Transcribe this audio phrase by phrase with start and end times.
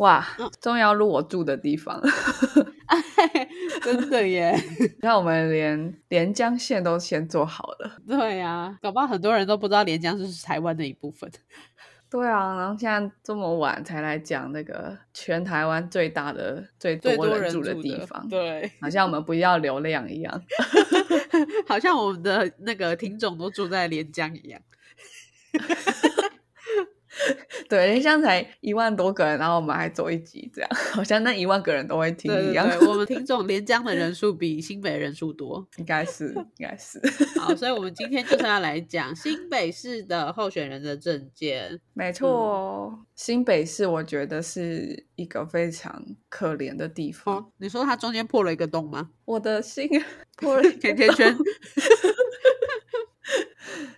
[0.00, 0.26] 哇，
[0.62, 2.00] 终于要录我住的地方，
[3.82, 4.54] 真的耶！
[5.00, 7.98] 那我们连连江县都先做好了。
[8.08, 11.30] 对呀，搞不好很多人都不知道连江是台湾的一部分。
[12.10, 20.42] 对啊，然后现在这么晚才来讲那个全台湾最大的、最多人住的地方，对，好像我们不要流量一样，
[21.68, 24.58] 好像我们的那个听众都住在连江一样。
[27.68, 32.68] 对，连江才一万多个人，然后我们还做一集，这样好像那一万个人都会听一样。
[32.86, 37.00] 我们听众连江的人数比新北人数多，应该是，应该是。
[37.38, 41.80] 好，所以我们今天就是要来 讲新北市的候选人的证件。
[41.92, 47.50] 没错，新北市我觉得是一个非常可怜的地方。
[47.58, 49.10] 你说它中间破了一个洞吗？
[49.24, 49.88] 我的心
[50.36, 51.36] 破了甜甜圈。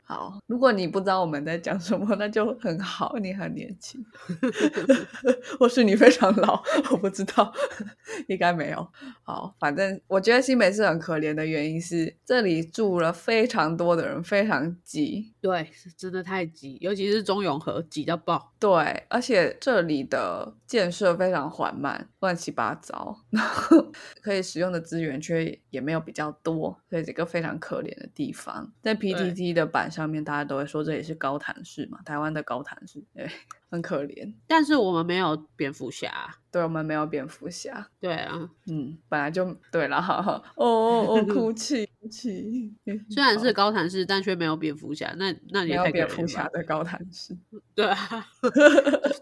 [0.05, 4.05] 好，如果你不知道我们在讲什么，那就很好，你很年轻
[5.59, 7.53] 或是你非常老，我不知道，
[8.29, 8.87] 应该没有。
[9.23, 15.33] 好，反正我觉得新北市很可怜的原因是，这里住了非常多的人，非常挤。
[15.41, 18.53] 对，真的太挤，尤其是中永和挤到爆。
[18.59, 30.03] 对，而且这里的建设非常缓慢，乱七八糟，然后可以使用的资源却也没有比较多，所以这个非常可怜的地方，在 PTT 的版上。
[30.13, 33.31] 面大家都会说这也是高谈市嘛，台湾的高谈市，对，
[33.71, 34.35] 很可怜。
[34.47, 42.75] 但是我们没有蝙蝠侠，对，我们没有蝙蝠侠，对啊，嗯，本来就对了，哈哈，哦哦哦，哭 泣哭泣。
[43.09, 47.35] 虽然是高谈市，但却没有蝙蝠侠，那那你也蝙蝠侠的高谈市，
[47.75, 48.27] 对啊，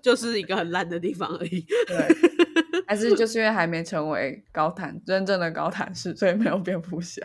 [0.02, 2.39] 就是一个很烂的地方而已，对。
[2.90, 7.24] 还是就是因为还没成为高谈真正的高谈式，所以没有蝙蝠侠。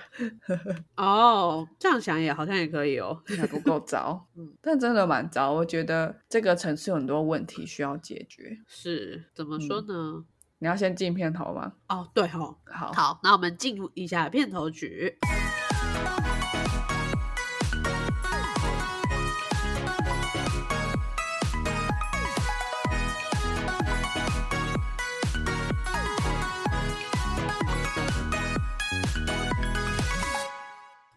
[0.95, 4.23] 哦，这样想也好像也可以哦，还不够糟。
[4.35, 5.51] 嗯，但真的蛮糟。
[5.51, 8.59] 我觉得这个城市有很多问题需要解决。
[8.67, 10.23] 是怎么说呢？
[10.59, 11.73] 你要先进片头吗？
[11.89, 15.17] 哦，对哦，好好，那我们进入一下片头曲。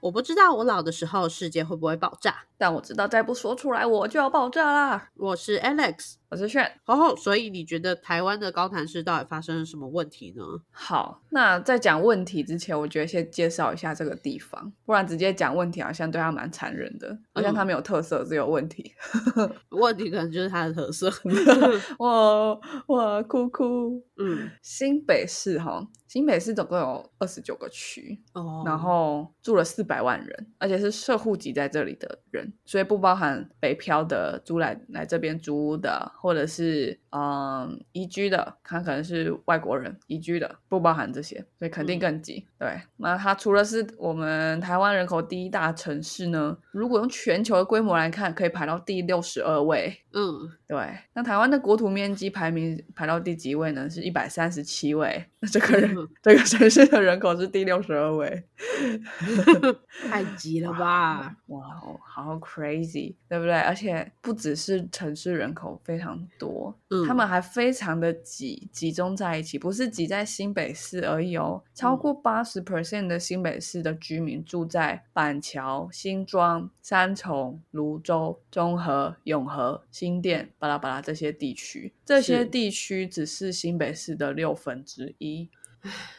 [0.08, 5.10] 我不知道我老的时候世界会不会爆炸，但我知道再不说出来我就要爆炸啦。
[5.16, 6.14] 我是 Alex。
[6.30, 10.42] 我是炫，哦，所以你觉得台湾的高谈市到底发生了什么问题呢？
[10.70, 18.92] 好，那在讲问题之前，我觉得先介绍一下这个地方，不然直接讲问题好像对他蛮残忍的，好像他没有特色，只有问题。
[19.70, 21.10] 问题可能就是他的特色。
[22.00, 22.52] 哇
[22.88, 24.02] 哇哭哭。
[24.18, 36.10] 嗯，新北市哈，新北市总共有二十九个区，哦，然后住了四百万人，而且是社户籍在这里的人，所以不包含北漂的租来来这边租屋的。
[36.16, 42.46] 或者是嗯移居的，他可能是外国人移居的，不包含这些，所以肯定更挤。
[42.58, 49.94] 对，那它除了是我们台湾人口第一大城市呢，如果用全球的规模来看，可以排到第六十二位。
[50.12, 50.78] 嗯，对。
[51.12, 53.88] 那台湾的国土面积排名排到第几位呢？
[53.88, 55.24] 是一百三十七位。
[55.40, 58.44] 那这个人这个城市的人口是第六十二位，
[60.10, 61.36] 太急了吧？
[61.46, 61.62] 哇，
[62.04, 63.52] 好 crazy，对不对？
[63.60, 71.62] 而且不只是城市人口非常多，嗯他们还非常的挤，集中在一起，不是挤在新北市而已哦。
[71.74, 85.48] 超过八十 percent 的新北市的居民住在板桥、新庄、三重、泸州、中和、永和、新店、巴拉巴拉这些地区，这些地区只是新北市的六分之一。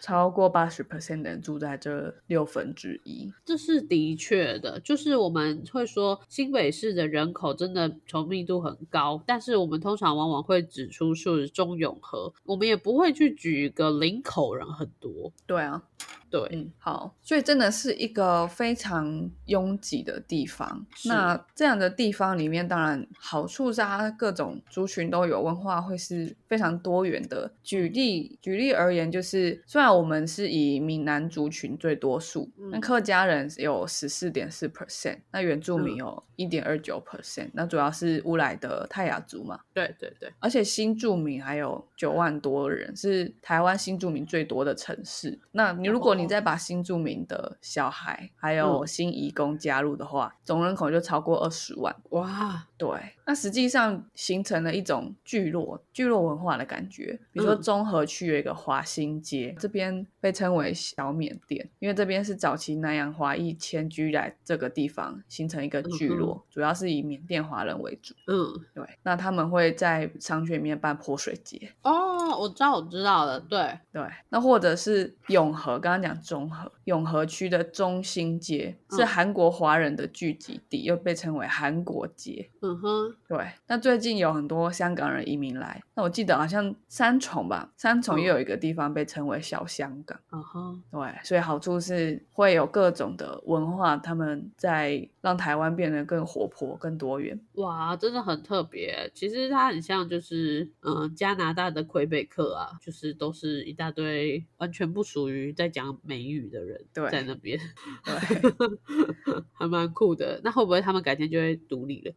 [0.02, 4.80] 超过八十 percent 的人住在这六分之一，这是的确的。
[4.80, 15.32] 就是我们会说新北市的人口真的稠密度很高，但是我们通常往往会指出是中永和，我们也不会去举一个林口人很多。
[15.46, 15.84] 对啊。
[16.30, 20.86] 对，嗯，好，所以真的是一个非常拥挤的地方。
[21.06, 27.52] 那这样的地方里面，当然好处是它各种族群都有，文化会是非常多元的。
[27.64, 39.60] 举例举例而言，就是虽然我们是以闽南族群最多数，那客家人有十四点四 percent，那原住民有一点二九 percent，那主要是乌来的泰雅族嘛。
[39.74, 45.40] 对对对，而且新住民还有九万多人，是台湾新住民最多的城市。
[45.52, 51.96] 那你如果你再把新住民的小孩还有新移工加入的话，总人口就超过二十万。
[52.12, 52.88] 哇，对，
[53.26, 57.20] 那实际上形成了一种聚落、聚落文化的感觉。
[57.34, 68.16] 比如说中和区有一个华新街，这边被称为小缅甸，因为这边是早期南洋华裔迁居来这个地方，形成一个聚落，主要是以缅甸华人为主。
[68.28, 68.88] 嗯，对。
[69.04, 71.74] 那他们会在商圈里面办泼水节。
[71.82, 73.38] 哦，我知道，我知道了。
[73.42, 74.02] 对对。
[74.30, 82.50] 那或者是永和，刚刚讲中和，永和区的中心街是韩国华人的聚集地，又被称为韩国街。
[82.70, 83.48] 嗯哼，对。
[83.68, 90.20] 那最近有很多香港人移民来，那我记得好像三重吧，三重又有一个地方被称为小香港。
[90.32, 91.14] 嗯哼，对。
[91.24, 97.40] 所以好处是会有各种的文化，他们在让台湾变得更活泼、更多元。
[97.56, 99.12] 哇，真的很特别。
[99.14, 107.60] 其实它很像就是嗯加拿大的魁北克啊，就是都是一大堆完全不属于在讲美语的人在那边，
[108.06, 110.40] 对， 还蛮酷的。
[110.44, 112.14] 那会不会他们改天就会独立了？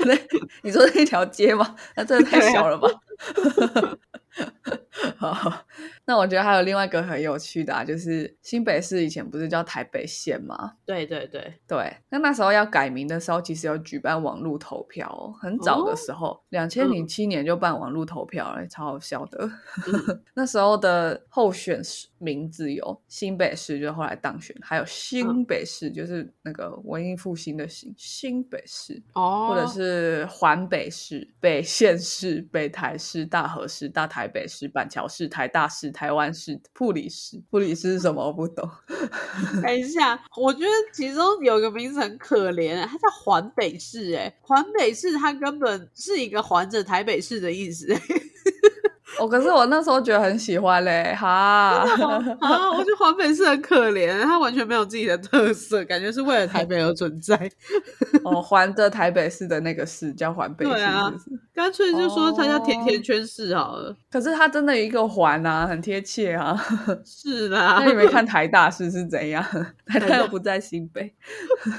[0.62, 1.74] 你说那条街吗？
[1.96, 2.88] 那真的太小了吧！
[5.16, 5.64] 好，
[6.04, 10.74] 那我觉得还有另外一个很有趣的啊，就是新北市以前不是叫台北县吗？
[10.84, 11.96] 对对对对。
[12.10, 19.50] 那那时候要改名的时候，其实有举办网络投票，很早的时候，两千零七年就办网络投票了，超好笑的。
[20.34, 21.80] 那时候的候选
[22.18, 37.40] 名字有新北市，就后来当选，还有新北市，就是那个文艺复兴的新新北市哦，或者是环北市、北县市、北台市、大和市、大台北市、板桥市、台大市、台湾市、普里市。
[37.50, 38.26] 普里市是什么？
[38.26, 38.68] 我不懂。
[39.62, 44.12] 等一下，我觉得其中有个名字很可怜，它叫环北市。
[44.16, 47.96] 哎，环北市它根本是一个环着台北市的意思。
[49.20, 51.28] 我可是我那时候觉得很喜欢嘞，哈
[52.40, 52.70] 啊！
[52.70, 57.36] 我觉得环北是很可怜，它完全没有自己的特色，感觉是为了台北而存在。
[58.24, 60.70] 哦，环着台北市的那个市叫环北市，
[61.54, 63.94] 干脆就说它叫甜甜圈市好了。
[64.10, 66.58] 可是它真的一个环啊，很贴切啊。
[67.04, 69.44] 是啦，那你没看台大市是怎样？
[69.86, 71.12] 台大又不在新北，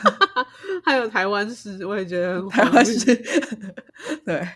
[0.86, 3.16] 还有台湾市，我也觉得台湾市。
[4.26, 4.48] 对，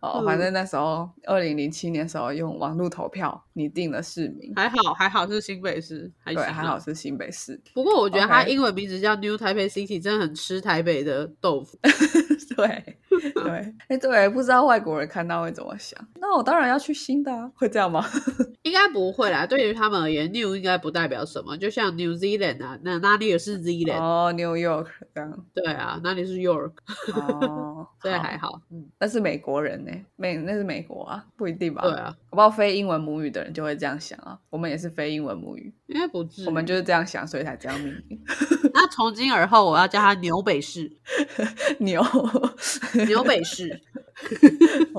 [0.00, 2.30] 哦，反正那时候二零零七年时候。
[2.40, 7.60] 用网络投票你定了市民，还好还好是新北市，对，还好是新北市。
[7.74, 11.78] 不过我觉得它英文名字叫 New Taipei City，真的很吃台北的豆腐。
[12.56, 12.98] 对
[13.34, 15.98] 对，哎对，不知道外国人看到会怎么想？
[16.20, 18.04] 那我当然要去新的啊，会这样吗？
[18.62, 21.56] 应该不会啦，对于他们而言，New 应该不代表什么。
[21.56, 25.46] 就像 New Zealand 啊，那那里也是 Zealand 哦，New York 这样。
[25.54, 26.72] 对啊，那里是 York？
[27.14, 28.60] 哦， 这还好。
[28.70, 31.82] 嗯，那是美国人呢，美那是美国啊，不一定吧？
[31.82, 34.38] 对啊，我不知道非英文母语的人就会这样想啊。
[34.50, 38.20] 我们也是非英文母语，应该不至我们就是这样想，所以才这样命名。
[38.72, 40.90] 那从今而后，我要叫他牛北市，
[41.78, 42.02] 牛
[43.06, 43.80] 纽北市。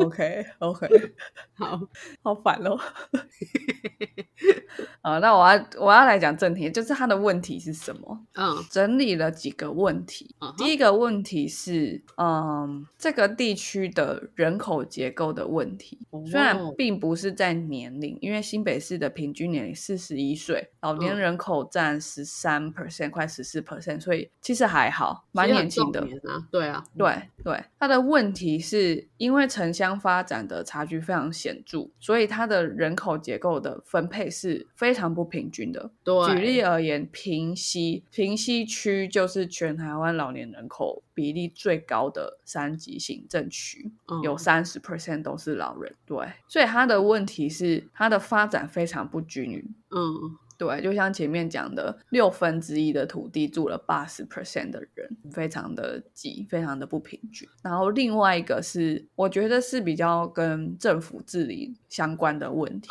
[0.06, 0.88] OK OK，
[1.54, 1.80] 好
[2.24, 2.78] 好烦哦。
[5.02, 8.26] 好，那我要我要来讲正题，就是他的问题是什么？
[8.36, 10.36] 嗯，整理了几个问题。
[10.58, 16.00] 第一个问题是，嗯，这个地区的人口结构的问题，
[16.30, 26.08] 虽然并不是在年龄，因为新北市的平均年龄四十一岁，老年人口占十三 percent，快十四 percent，所以其实还好，蛮年轻的。
[26.52, 35.92] 对啊，对对，他的问题是因为城乡发展的差距非常显著，所以它的人口结构的分配是非常不平均的。
[36.04, 43.92] 对举例而言，平西平西区就是全台湾老年人口比例最高的三级行政区，
[44.24, 45.96] 有三十 percent 都是老人。
[46.06, 49.76] 对，所以它的问题是它的发展非常不均匀。
[49.90, 50.38] 嗯。
[50.62, 57.50] 对，就像前面讲的，六分之一的土地住了八十 percent 的人，非常的挤，非常的不平均。
[57.64, 62.90] 然后另外一个是，我觉得是比较跟政府治理相关的问题，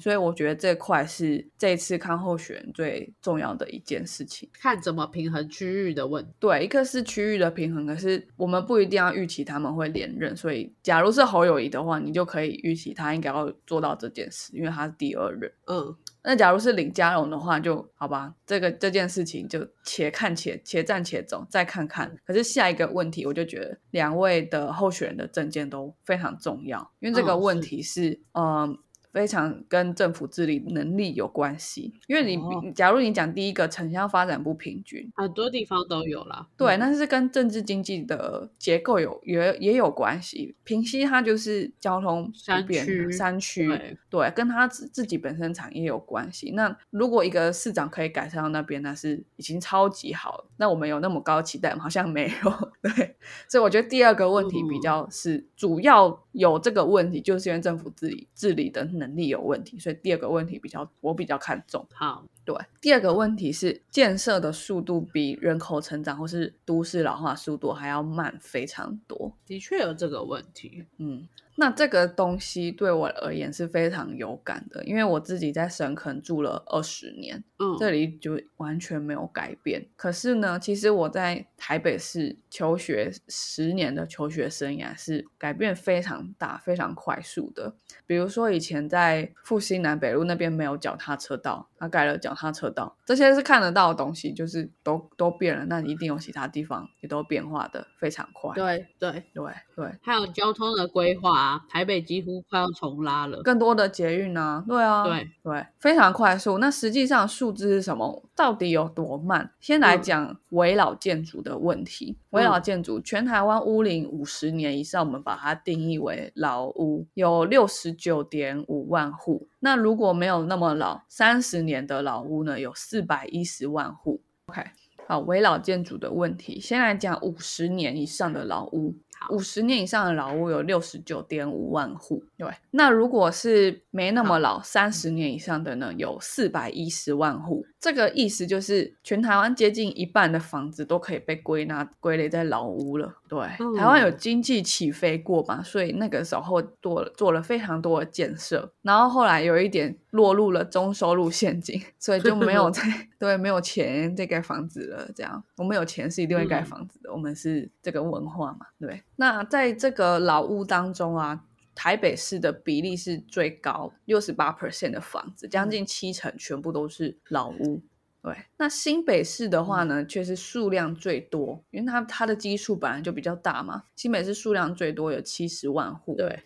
[0.00, 6.30] 所以我觉得这块是这次看候选最重要的一件事情，看怎么平衡区域的问题。
[6.38, 15.52] 对，一个是区域的平衡，可是我们不一定要预期他们会连任，所以假如是侯友谊的话，你就可以预期他应该要做到这件事，因为他是第二任。
[15.66, 15.94] 嗯。
[16.22, 18.34] 那假如是领加荣的话，就好吧。
[18.46, 22.14] 这个这件事情就且看且且战且走，再看看。
[22.26, 28.78] 可是下一个问题，我就觉得两位的候选人的证件都非常重要，因为这个问题是，嗯，
[29.12, 31.92] 非常跟政府治理能力有关系。
[32.06, 36.46] 因为你假如你讲第一个城乡发展不平均，很多地方都有啦。
[36.56, 40.54] 对，那是跟政治经济的结构有也也有关系。
[40.64, 43.68] 平西它就是交通山区，山区
[44.08, 46.52] 对，跟它自自己本身产业有关系。
[46.52, 50.46] 那如果一个市长可以改善到那边，那是已经超级好。
[50.56, 51.82] 那我们有那么高期待吗？
[51.82, 52.70] 好像没有。
[52.82, 53.16] 对，
[53.48, 59.76] 所以我觉得第二个问题比较是主要有这个问题，就是因为政府治理治理的能力有问题。
[59.80, 61.84] 所以第二个问题比较我比较看重。
[61.92, 69.36] 好，对，第二个问题是建设的速度比人口成长或是都市老化速度还要慢非常多。
[69.44, 70.84] 的确有这个问题。
[70.98, 71.26] 嗯。
[71.60, 79.86] 那这个东西对我而言是非常有感的，因为我自己在深坑住了二十年，嗯，这里就完全没有改变。
[79.94, 87.74] 可是呢，其实我在台北市求学十年的求学生涯是改变非常大、非常快速的。
[88.06, 95.66] 比如说，以前在复兴南北路那边没有脚踏车道，他改了脚踏车道，这些是看得到的东西，就是都都变了。
[95.66, 98.54] 那一定有其他地方也都变化的非常快。
[98.54, 106.58] 对对对对，还有交通的规划，台北几乎快要重拉了，更多的捷运啊，对啊，对对，非常快速。
[106.58, 108.22] 那实际上数字是什么？
[108.34, 109.52] 到底有多慢？
[109.60, 112.16] 先来讲围老建筑的问题。
[112.30, 117.90] 围老建筑，全台湾屋龄五十年以上，我们把它定义为老屋，有六十。
[118.00, 124.22] 九点五万户，那如果没有那么老，三十年的老屋呢，有四百一十万户。
[124.46, 124.62] OK，
[125.06, 128.94] 好，围老建筑的问题，先来讲五十年以上的老屋。
[129.28, 132.48] 五十年以上的老屋有六十九点五万户，对。
[132.70, 137.64] 那如果是没那么老，三十年以上的呢，有四百一十万户。
[137.78, 143.19] 这个意思就是，全台湾接近一半的房子都可以被归纳归类在老屋了。
[143.30, 143.38] 对，
[143.78, 152.82] 台湾有经济起飞过嘛，所以那个时候做做了非常多的建设，然后后来有一点落入了中收入陷阱，所以就没有 再
[153.20, 155.08] 对没有钱再盖房子了。
[155.14, 159.02] 这样，我们有钱是一定会盖房子的，我们是这个文化嘛，对。
[159.14, 161.44] 那在这个老屋当中啊。
[161.72, 167.80] 台北市的比例是最高，六十八 percent 的房子，将近七成全部都是老屋。
[168.22, 173.84] 对，那新北市的话呢，却是数量最多，因为它它的基数本来就比较大嘛。
[173.96, 176.14] 新北市数量最多，有七十万户。
[176.16, 176.44] 对。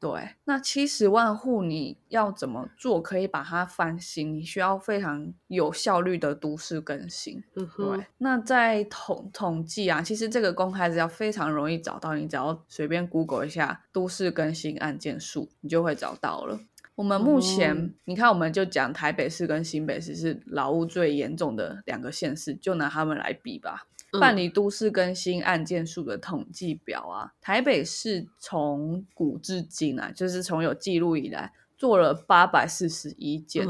[0.00, 4.34] 对，那七十万户你要怎么做可以把它翻新？
[4.34, 7.40] 你需要非常有效率的都市更新。
[7.54, 16.58] 嗯对，那在统统计啊，其实这个公开资料非常容易找到，你只要随便 Google 一下都市更新案件数，你就会找到了。
[17.02, 23.88] 我们目前，你看，我们就讲台北市跟新北市是劳务最严重的两个县市，就拿他们来比吧。
[24.20, 33.66] 办理都市更新案件数的统计表啊，台北市从古至今啊，就是从有记录以来做了八百四十一件，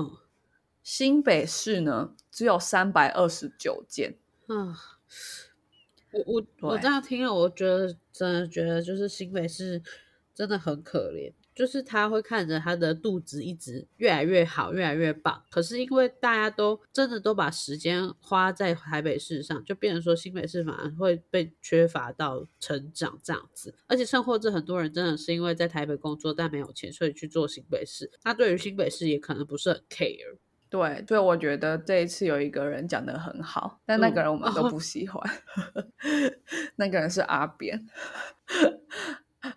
[0.82, 4.14] 新北市呢只有三百二十九件。
[4.48, 4.74] 嗯，
[6.12, 9.80] 我我我这样听了，我觉得真的觉得就是新北市
[10.34, 11.32] 真的很可怜。
[11.54, 15.42] 就是他会看着他的肚子一直越来越好，越来越棒。
[15.50, 23.74] 可是因为大家都真的都把时间花在台北市上，就变成说新北市反而会被缺乏到成长这样子。
[23.86, 28.10] 而且甚或者很多人真的是因为在台北工作但没有钱，所以去做新北市。
[28.22, 30.38] 他对于新北市也可能不是很 care。
[30.70, 35.22] 对，所以我觉得这一次有一个人讲的很好，但那个人我们都不喜欢。
[36.76, 37.86] 那个人是阿扁。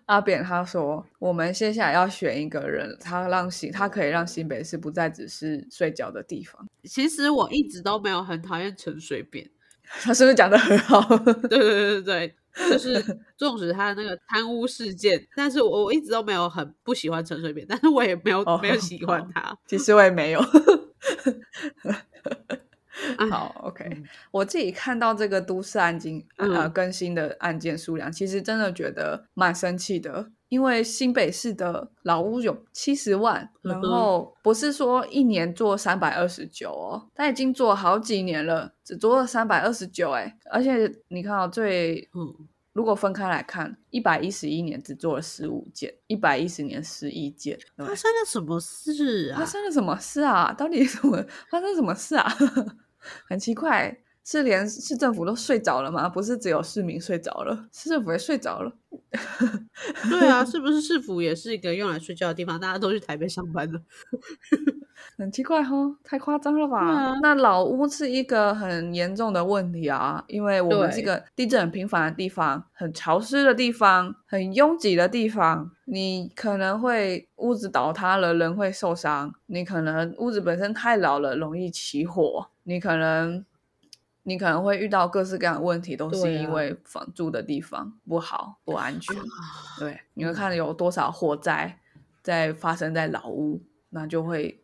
[0.06, 9.48] 阿扁他说：“我们接下来要选一个人，他让新，他可以让新北市不再只是睡觉的地方。”其实我一直都没有很讨厌陈水扁，
[10.02, 11.00] 他是不是讲的很好？
[11.48, 12.34] 对对对对对，
[12.70, 13.00] 就是
[13.36, 19.56] 纵使他的那个贪污事件，但是我我一直都没有很不喜欢陈水扁，但是我也没有没有喜欢他。
[19.66, 20.40] 其实我也没有。
[23.30, 42.34] 好，OK，我自己看到这个都市案件呃更新的案件数量，其实真的觉得蛮生气的，因为新北市的老屋有七十万，然后不是说一年做三百二十九哦，他已经做好几年了，只做了三百二十九，哎，而且你看哦，最嗯，
[42.72, 49.32] 如果分开来看，一百一十一年只做了十五件，一百一十年十一件，发生了什么事？
[49.32, 49.40] 啊？
[49.40, 50.52] 发生了什么事啊？
[50.52, 52.30] 到底什么发生什么事啊？
[53.28, 56.08] 很奇怪，是连市政府都睡着了吗？
[56.08, 58.72] 不是只有市民睡着了，市政府也睡着了。
[60.10, 62.58] 对啊，是不是市府也是一个用来睡觉的地方？
[62.58, 63.80] 大家都去台北上班了。
[65.16, 67.14] 很奇怪哈，太夸张了吧？
[67.22, 83.44] 那老屋是一个很严重的问题啊，因为我们这个地震很频繁的地方，很潮湿的地方，很拥挤的地方，你可能会屋子倒塌了，人会受伤；你可能屋子本身太老了，容易起火；你可能
[84.24, 89.16] 你可能会遇到各式各样的问题，都是因为房住的地方不好、不安全。
[89.78, 91.80] 对，你会看有多少火灾
[92.22, 93.62] 在发生在老屋。
[93.88, 94.60] 那就会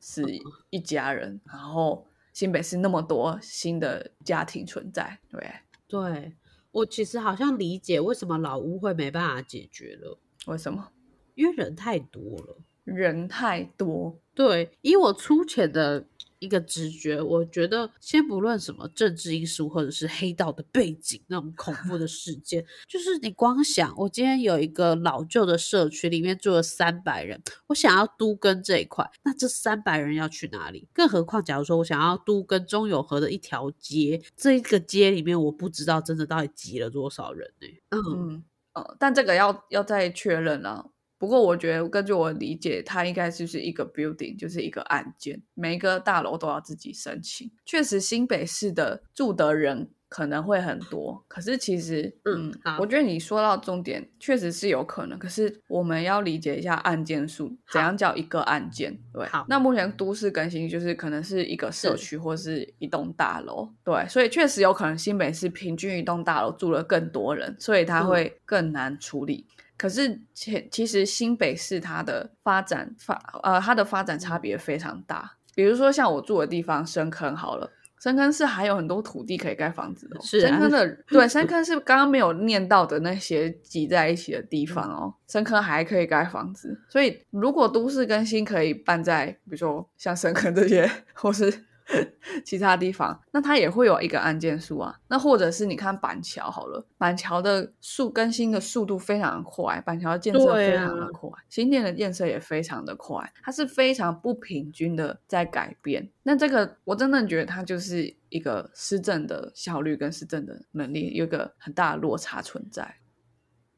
[0.00, 0.22] 是
[0.70, 5.50] 一家人，然后新北市那么多新的家庭存在，对
[5.86, 6.36] 对，
[6.72, 10.90] 我其实好像理解为什么老屋会没办法解决了，为什么？
[11.36, 16.04] 因为人太多了，人太多，对，以我粗浅的。
[16.38, 30.88] 一个直觉，我觉得先不论什么政治因素或者是黑道的背景那种恐怖的 事件，就是你光想，我今天有一个老旧的社区，里面住了三百人，我想要都跟这一块，那这三百人要去哪里？
[30.92, 37.66] 更何况，假如说我想要都跟中永和的一条街，这一个街里面，我不知道真的到底挤了多少人呢？
[37.90, 40.90] 嗯嗯，但这个要要再确认了。
[41.18, 47.50] 不过我觉得，根据我理解，它应该就是一个 building，就是一个案件，每一个大楼都要自己申请。
[47.64, 55.18] 确实，新北市的住的人可能会很多，可是其实，嗯，我觉得你说到重点，确实是有可能。
[55.18, 58.96] 可是我们要理解一下案件数，怎样叫一个案件？
[59.12, 69.46] 对，好那目前都市更新就是可能是一个社区或是一栋大楼，对，所以确实有可能新北市平均一栋大楼住了更多人，所以它会更难处理。
[69.78, 75.32] 可是，其其实新北市它的发展发呃，它的发展差别非常大。
[75.54, 80.20] 比如说，像我住的地方深坑好了，深坑是还有很多土地可以盖房子的。
[80.20, 85.14] 是深坑的， 对，深坑是刚刚没有念到的那些挤在一起的地方哦。
[85.28, 91.64] 深坑还可以盖房子，所以如果都市更新可以办在，比如说像深坑这些，或是。
[92.44, 94.98] 其他地方，那它也会有一个案件数啊。
[95.08, 106.10] 那或者是你看板桥好了，板桥的速更新的速度非常快，板桥的建设非常的快，新店的建设也非常的快，它是非常不平均的在改变。
[106.24, 112.96] 那这个我真的觉得它就是一个施政的效率跟施政的能力有一个很大的落差存在，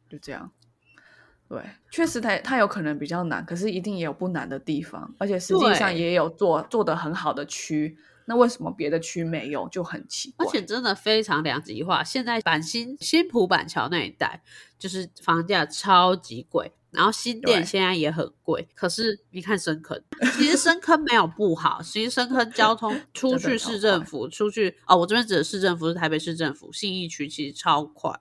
[0.09, 0.51] 就这样。
[1.49, 7.97] 对，确实它它有可能比较难，可是一定也有不难的地方，而且实际上也有做做的很好的区。
[8.27, 10.45] 那为什么别的区没有，就很奇怪。
[10.45, 12.05] 而且真的非常两极化。
[12.05, 14.43] 现在板新新浦板桥那一带，
[14.79, 18.69] 就是房价超级贵，然后新店现在也很贵。
[18.75, 19.99] 可是你看深坑，
[20.37, 28.13] 其实深坑没有不好，其实深坑交通 出去市政府，出去哦，我这边指的市政府是台北市政府信义区，其实超快。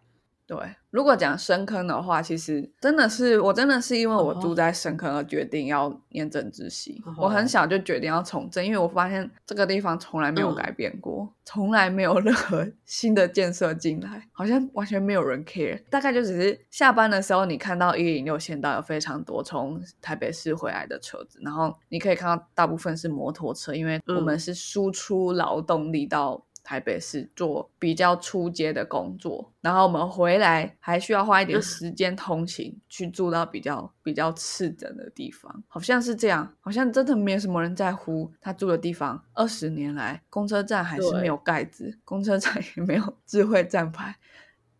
[0.45, 0.57] 对，
[0.97, 6.99] 如果讲深坑的话，其实真的是我真的是因为我住在深坑而决定要念政治系。
[7.15, 15.79] 我很小就决定要从政，因为我发现这个地方从来没有改变过，从来没有任何新的建设进来，好像完全没有人 care。
[15.91, 26.43] 大概就只是下班的时候，你看到一零六线道有非常多从台北市回来的车子，然后你可以看到大部分是摩托车，因为我们是输出劳动力到。
[26.67, 39.23] 台北市做比较出街的工作，然后我们回来还需要花一点时间通勤，去住到比较比较次等的地方，好像是这样，好像真的没有什么人在乎他住的地方。
[39.33, 44.17] 二十年来，公车站还是没有盖子，公车站也没有智慧站牌，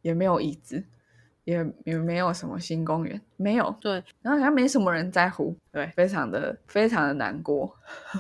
[0.02, 0.84] 也没有椅子，
[1.46, 3.74] 也也没有什么新公园，没有。
[3.80, 7.74] 对，然后好像没什么人在乎，对，非常的非常的难过，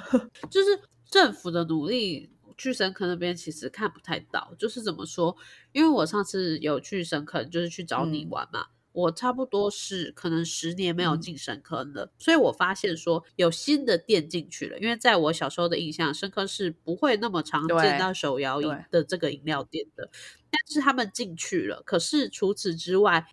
[0.50, 0.68] 就是
[1.10, 2.32] 政府的努力。
[2.58, 5.36] 去深坑那边其实看不太到，就是怎么说？
[5.72, 8.68] 因为我上次有去深坑，就是去找你玩嘛。
[8.94, 14.80] 我差不多是可能十年没有进深坑了，所以我发现说有新的店进去了。
[14.80, 20.10] 因为在我小时候的印象，深坑是不会那么常见到手摇饮的这个饮料店的，
[20.50, 21.84] 但是他们进去了。
[21.86, 23.24] 可是除此之外，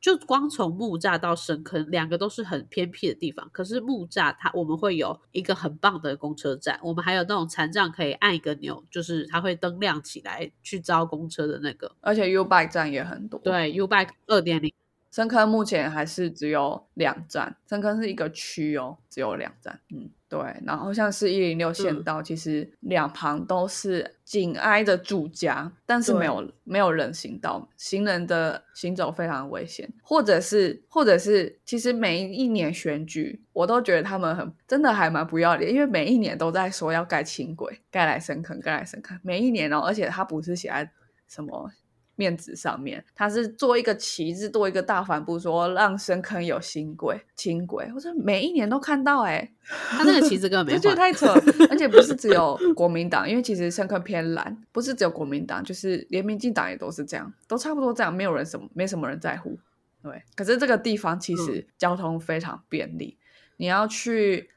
[0.00, 3.48] 就光从木栅到深坑，两个都是很偏僻的地方。
[3.52, 11.90] 可是木栅它我们会有一个很棒的公车站，我们还有那种残障可以按一个钮，就是它会灯亮起来去招公车的那个。
[12.00, 13.40] 而且 U Bike 站也很多。
[13.40, 14.72] 对，U Bike 二点零。
[15.10, 19.80] 深坑目前还是只有两站，深坑是一个区哦，只有两站。
[19.90, 20.38] 嗯，对。
[20.64, 29.88] 然后像是一零六线道，其实两旁都是紧挨着住家，但是没有没有人行道，行人的行走非常危险。
[30.02, 40.90] 或者是或者是，其实每一年选举，我都觉得他们很真的还蛮不要脸，因为每一年都在说要盖轻轨，盖来深坑，盖来深坑，每一年哦，而且他不是写在
[41.26, 41.70] 什么。
[42.18, 47.88] 面子上面，他是做一个旗帜，做一个大帆布，说让深坑有新轨、轻轨。
[47.94, 51.32] 我说每一年都看到，哎，他那个旗帜根本 没换，太扯。
[51.70, 59.56] 而且不是只有国民党，因为其实深坑偏蓝，不是只有国民党，就是连民进党也都是这样，都差不多这样，没有人什么，没什么人在乎。
[60.02, 63.16] 对，可是这个地方其实交通非常便利，
[63.56, 64.50] 你要去。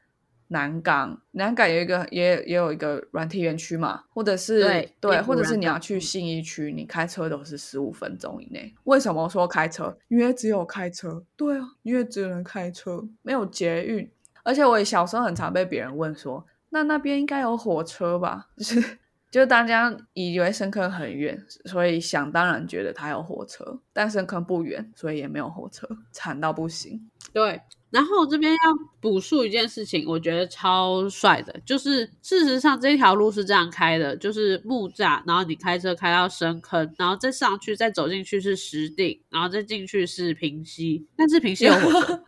[0.52, 4.60] 南港，南港有一个，也也有一个软体园区嘛，或者是
[5.00, 8.72] 对，或者是你要去信义区，你开车都是十五分钟以内。
[8.84, 9.96] 为什么说开车？
[10.08, 11.24] 因为只有开车。
[11.36, 14.08] 对啊，因为只能开车，没有捷运。
[14.44, 18.48] 而且我也小时候很常被别人问说，那那边应该有火车吧？
[18.58, 18.98] 就是
[19.30, 27.08] 就是大家以为深坑很远，所以想当然觉得它有火车，但深坑不远，所以也没有火车，惨到不行。
[27.32, 27.60] 对。
[27.92, 28.58] 然后这边要
[29.00, 42.24] 补述一件事情，我觉得超帅的，就是事实上这条路是这样开的，就是木栅，然后你开车开到深坑，然后再上去，再走进去是石碇，然后再进去是平溪，但是平溪有火车，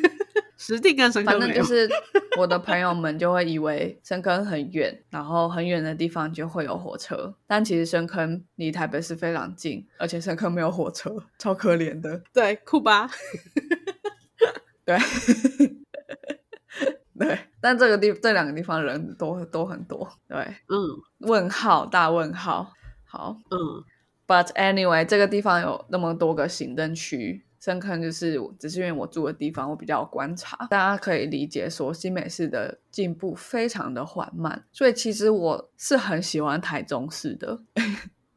[0.58, 1.88] 石碇跟深坑反正就是
[2.38, 12.20] 我的朋友们就会以为深坑很远，然后很远的地方就会有火车，但其实深坑离台北市非常近，而且深坑没有火车，超可怜的。
[12.34, 13.08] 对，酷吧？
[14.86, 14.96] 对，
[17.18, 20.78] 对，但这个地这两个地方人都都很多，对，嗯，
[21.18, 22.72] 问号大问号，
[23.04, 23.84] 好，嗯
[24.26, 37.58] ，But anyway，这个地方有那么多个行政区，深坑就是只是因为我住的地方，我比较观察，大家可以理解说新美市的进步非常的缓慢，所以其实我是很喜欢台中市的。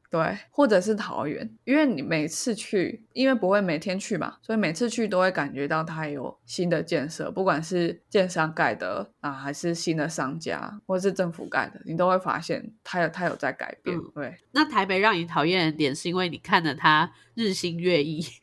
[0.09, 13.95] 对，或者是桃园，因为你每次去，因为不会每天去嘛，所以每次去都会感觉到它有新的建设，不管是建商盖的啊，还是新的商家，或者是政府盖的，你都会发现它有它有在改变。
[14.15, 18.25] 对，那台北让你讨厌的点是因为你看着它日新月异。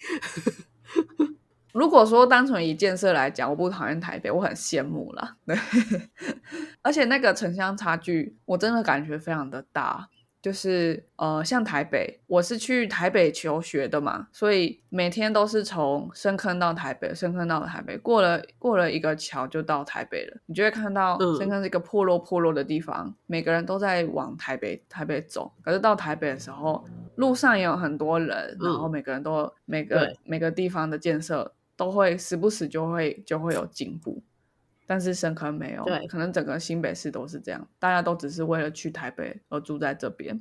[1.74, 5.36] 如果说单纯以建设来讲，我不讨厌台北，我很羡慕啦。
[5.44, 5.54] 对，
[6.80, 10.08] 而且那个城乡差距，我真的感觉非常的大。
[10.46, 20.36] 就是呃，像台北，我是去台北求学的嘛，所以每天都是从深坑到台北，深坑到台北，过了过了一个桥就到台北了。
[20.46, 25.50] 你就会看到深坑是一个破落破落的地方，每个人都在往台北台北走。
[25.64, 26.84] 可是到台北的时候，
[27.16, 34.22] 路上也有很多人，然后每个人都每个每个地方的建设都会时不时就会就会有进步。
[34.86, 40.40] 但是深坑没有，对，可能整个新北市都是这样，大家都只是为了去台北而住在这边。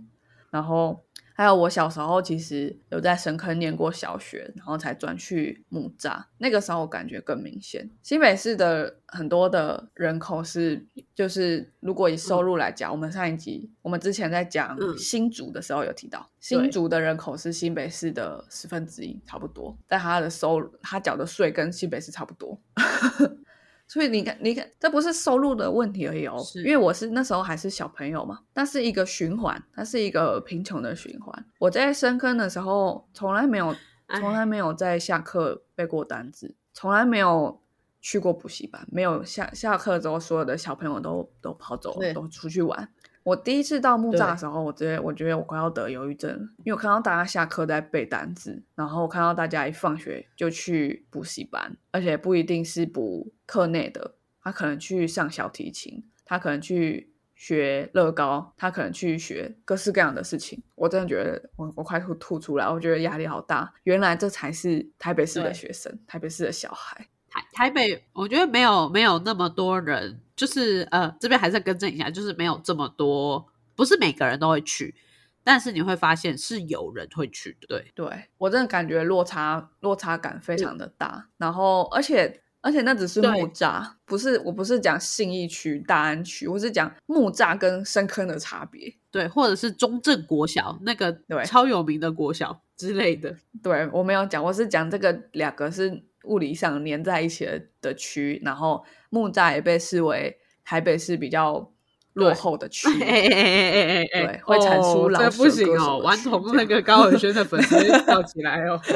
[0.51, 1.03] 然后
[1.33, 7.89] 还有我小时候其实有在深坑念过小学，然后才转去木栅，那个时候我感觉更明显。
[8.03, 22.57] 新北市的很多的人口是，就是如果以收入来讲，我们上一集我们之前在讲新竹的时候有提到，新竹的人口是新北市的十分之一，差不多，但他的收入他缴的税跟新北市差不多。
[23.87, 31.45] 所以你看，你看，这不是收入的问题而已哦，因为我是那时候还是小朋友嘛，那是一个循环，它是一个贫穷的循环。
[31.59, 33.75] 我在深坑的时候，从来没有，
[34.19, 37.61] 从来没有在下课背过单词，从来没有
[38.01, 42.91] 去过补习班，没有下下课之后，所有的小朋友都都跑走，都出去玩。
[43.25, 60.61] 我第一次到木栅的时候，我直接我觉得我快要得忧郁症，因为我看到大家下课在背单词，然后我看到大家一放学就去补习班，而且不一定是补课内的，他可能去上小提琴，他可能去学乐高，他可能去学各式各样的事情。
[60.75, 63.73] 我真的觉得我我快吐吐出来，我觉得压力好大。
[63.85, 67.07] 原来这才是台北市的学生，台北市的小孩。
[67.35, 73.45] 台台北，我觉得没有没有那么多人，就是呃，这边还是更正一下，就是没有这么多，
[73.75, 74.95] 不是每个人都会去，
[75.43, 77.67] 但是你会发现是有人会去的。
[77.67, 96.01] 对，对我真的感觉落差落差感非常的大，然后而且而且那只是木栅，不是我不是讲信义区、大安区，我是讲木栅跟深坑的差别，对，或者是中正国小那个对超有名的国小之类的，对我没有讲，我是讲这个两个是。
[96.25, 101.71] 物理上连在一起的的区，然后木栅也被视为台北市比较
[102.13, 108.81] 落后的区，对，会产出老不行哦，顽童那个高尔轩的粉丝 跳起来哦。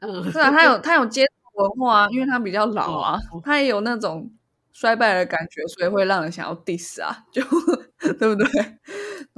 [0.00, 4.30] 嗯，是啊，他有他有街头文化，啊因为他比较老啊，他也有那种
[4.72, 7.42] 衰败的感觉，所以会让人想要 diss 啊，就
[8.14, 8.46] 对不对？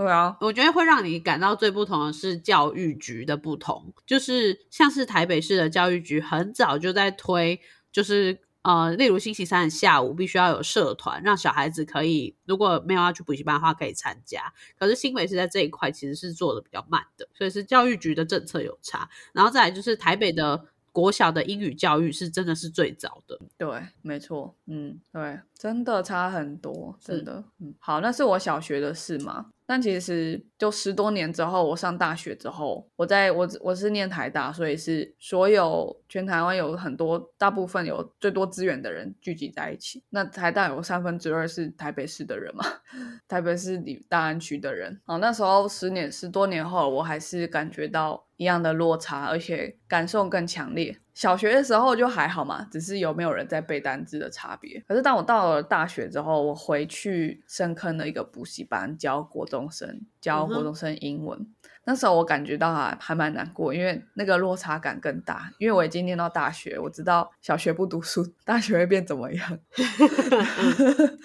[0.01, 7.61] 对啊，我觉得会让你感到最不同的是教育局的不同，就是像是台北市的教育局很早就在推，
[7.93, 14.55] 就是呃，例如星期三的下午必须要有社团，让小孩子可以如果没有要去补习班的话可以参加。
[14.79, 19.11] 可是新北市在这一块其实是做的比较慢的，所以是教育局的政策有差。
[19.35, 20.65] 然后再来就是台北的。
[20.93, 29.53] 国小的英语教育是真的是最早的，对，没错，嗯，对，真的差很多，真的，嗯，好，那是我小学的事嘛。
[29.71, 40.03] 但其实就十多年之后，我上大学之后，我在我我是念台大，所以是所有全台湾有很多大部分有最多资源的人聚集在一起。
[40.11, 42.65] 那台大有三分之二是台北市的人嘛？
[43.29, 45.01] 台北市里大安区的人。
[45.07, 50.99] 哦，那时候十年十多年后，我还是感觉到一样的落差，而且感受更强烈。
[51.13, 54.83] 小学的时候就还好嘛，只是有没有人在背单词的差别。
[54.89, 61.47] 可是当我到了大学之后，我回去深坑的一个补习班教国中生，教国中生英文。
[61.85, 65.51] 那时候我感觉到还还蛮难过，因为那个落差感更大。
[65.59, 69.59] 因为我已经念到大学，我知道小学不读书，大学会变怎么样。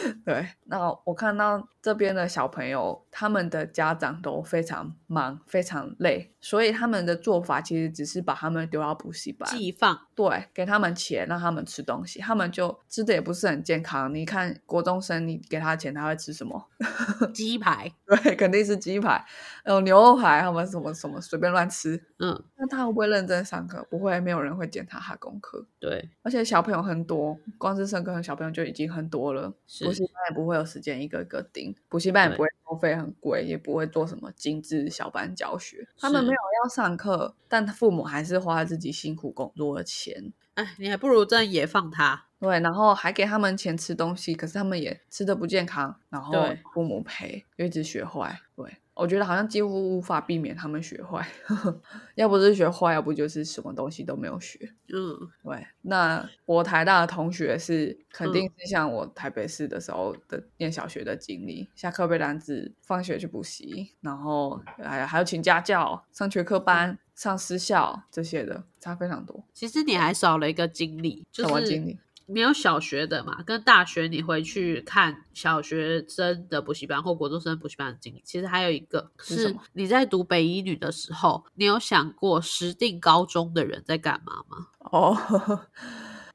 [0.24, 14.12] 对，那我看到这边的小朋友，他们的家长都非常忙，非常累，所以他们的做法其实只是把他们丢到补习班寄放，对，给他们钱让他们吃东西，他们就吃的也不是很健康。
[14.14, 16.68] 你看国中生，你给他钱，他会吃什么？
[17.34, 19.24] 鸡排，对，肯定是鸡排，
[19.66, 22.09] 有牛肉排，他们什么什么随便乱吃。
[22.22, 23.82] 嗯，那他会不会认真上课？
[23.88, 25.66] 不会，没有人会检查他功课。
[25.78, 29.48] 对，而且小朋友很多，光是上课的小朋友就已经很多了。
[29.82, 35.88] 补习班也不会有时间一个个盯，补习班也不会收费很贵，也不会做什么精致小班教学。
[35.98, 40.32] 他们没有要上课，但父母还是花自己辛苦工作的钱。
[40.56, 42.26] 哎，你还不如这样也放他。
[42.38, 46.34] 对，然后还给他们钱吃东西，可是他们也吃的不健康，然后
[46.74, 48.38] 父母赔，又一直学坏。
[48.54, 48.76] 对。
[48.94, 51.26] 我觉得好像几乎无法避免他们学坏，
[52.16, 54.58] 要不是学坏，要不就是什么东西都没有学。
[54.92, 55.66] 嗯，对。
[55.82, 69.42] 那我台大的同学是肯定是像我台北市的时候的念小学的经历，下课背单词，放学去补习，然后还还要请家教，上学科班，上私校这些的，差非常多。
[69.54, 71.98] 其实你还少了一个经历，什么经历？
[72.32, 84.68] 没有小学的嘛，跟大学你回去看小学生的补习班或国中生补习班的经历，其实还有一个是你在读北医女的时候，你有想过实定高中的人在干嘛吗？
[84.78, 85.60] 哦，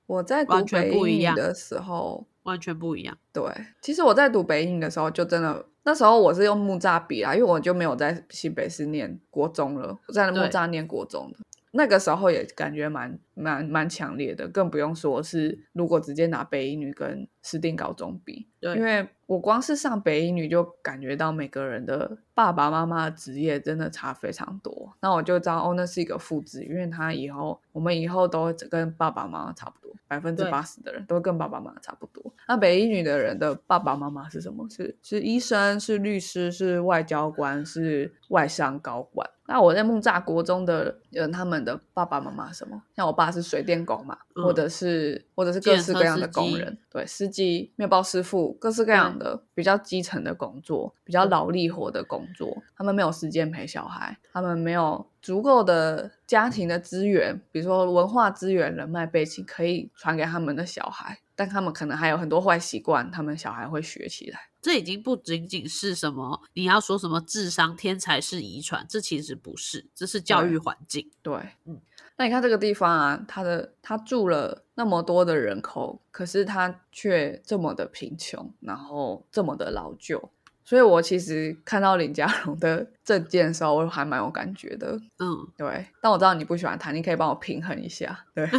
[0.05, 3.17] 我在读北一女的时候完全不一样。
[3.31, 3.43] 对，
[3.81, 11.39] 其实我在读北影的时候，就真的那时候我是用木栅比啦，因为我就没有在西北市念国中了，我在木栅念国中的。
[11.77, 32.33] 那个时候也感觉蛮蛮蛮强烈的，更不用说是如果直接拿北一女跟私定高中比，对，因为我光是上北一女就感觉到每个人的爸爸妈妈的职业真的差非常多，那我就知道哦，那是一个复制，因为他以后我们以后都跟爸爸妈妈差不多，百分之八十的人都跟爸爸妈妈差不多。
[32.47, 34.67] 那北一女的人的爸爸妈妈是什么？
[34.69, 39.29] 是是医生，是律师，是外交官，是外商高管。
[39.47, 42.81] 那我在木栅国中的人，他们的爸爸妈妈什么？
[42.95, 61.19] 像我爸是水电工嘛，或者是或者是各式各样的工人，对，司机、面包师傅，各式各样的比较基层的工作，比较劳力活的工作，他们没有时间陪小孩，他们没有足够的家庭的资源，比如说文化资源、人脉背景，可以传给他们的小孩。
[61.35, 64.39] 但他们可能还有很多坏习惯，他们小孩会学起来。
[64.61, 71.09] 这已经不仅仅是什么你要说什么智商天才是遗传，这其实不是，这是教育环境。
[71.23, 71.35] 对，
[71.65, 71.81] 嗯，
[72.17, 80.29] 那你看这个地方啊，他的他住了那么多的人口，可是他却这么的贫穷，然后这么的老旧。
[80.65, 84.99] 所以我其实看到林家荣的证件的时候，我还蛮有感觉的。
[85.19, 85.85] 嗯，对。
[86.01, 88.25] 但我知道你不喜欢他，你可以帮我平衡一下。
[88.33, 88.49] 对，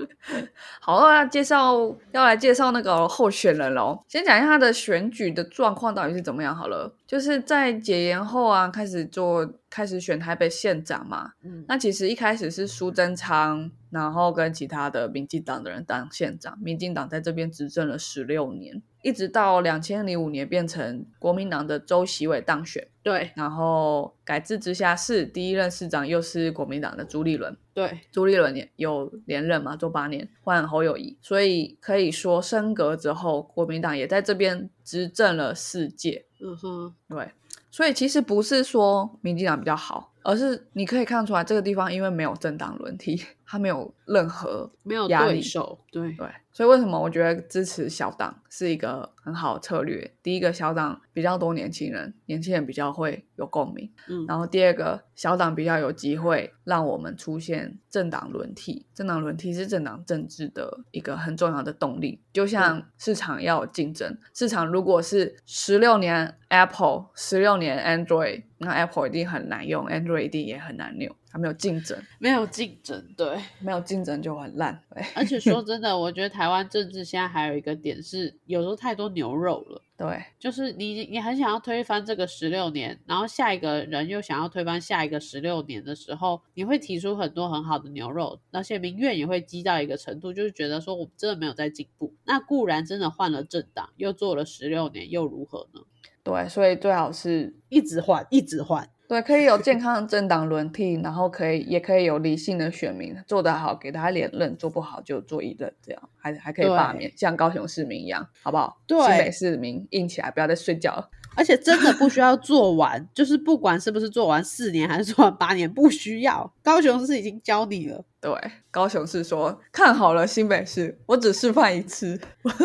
[0.80, 4.02] 好，要介绍要来介绍那个候选人喽。
[4.08, 6.90] 先讲一下他的选举的状况到底是怎么样好了。
[7.06, 11.32] 就是在解严后啊，开始做开始选台北县长嘛。
[11.44, 16.58] 嗯，那其实一开始是苏贞昌，然后跟其他的民进党的人当县长。
[16.58, 18.82] 民进党在这边执政了十六年。
[19.06, 37.30] 一直到两千零五年变成国民党的周习伟当选，对，然后改制直辖市第一任市长又是国民党的朱立伦，对，朱立伦也有连任嘛，做八年换侯友谊，所以可以说升格之后，国民党也在这边执政了四届，嗯哼，对，
[37.70, 40.12] 所以其实不是说民进党比较好。
[40.26, 46.26] 而是你可以看出来这个地方因为没有政党轮替，它没有任何没有对手，对对。
[46.50, 50.10] 所以为什么我觉得支持小党是一个很好的策略？
[50.22, 53.88] 第一个，小党比较多年轻人，年轻人比较会有共鸣。
[54.08, 58.86] 嗯，然后第二个，小党比较有机会让我们出现政党轮替。
[58.94, 62.22] 政党轮替是政党政治的一个很重要的动力。
[62.32, 71.14] 就像市场要有竞争，市场如果是十六年 Apple，十六年 Android，那 Apple 一定很难用，Android 一定也很难用。
[71.28, 74.80] 它没有竞争，没有竞争，对，没有竞争就很烂。
[75.14, 79.82] 而且说 真的，我觉得台湾政治现在还有一个点是，有时候太多牛肉了。
[79.98, 92.14] 对，就是你你很想要推翻这个十六年，然后下一个人又想要推翻下一个十六年的时候，你会提出很多很好的牛肉，而且民怨也会积到一个程度，就是觉得说我们真的没有在进步。
[92.24, 95.80] 那固然真的换了政党，又做了十六年，又如何呢？
[96.26, 98.88] 对，所以最好是一直换，一直换。
[99.08, 108.76] 对，可以有健康的政党轮替，然后可以也可以有理性的选民，做得好给他连任，做不好就做一任，这样还还可以罢免，像高雄市民一样，好不好？
[108.88, 111.08] 对，新北市民硬起来，不要再睡觉了。
[111.36, 116.52] 而且真的不需要做完，就是不管是不是做完四年还是做完八年，不需要。
[116.62, 118.04] 高雄市已经教你了。
[118.18, 118.32] 对，
[118.72, 122.18] 高雄市说看好了新北市，我只示范一次。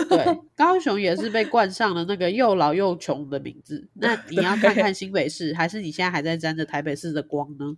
[0.10, 3.88] 对，高雄也是被冠上了那个又老又穷的名字。
[3.96, 7.76] 那你要看看新北市，还是你现在还在沾着台北市的光呢？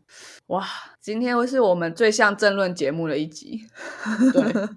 [0.48, 0.66] 哇，
[1.02, 3.66] 今天会是我们最像政论节目的一集。
[4.32, 4.70] 对。